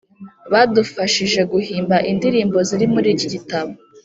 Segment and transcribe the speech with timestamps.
[0.51, 3.71] badufashije guhimba indirimbo ziri muri iki gitabo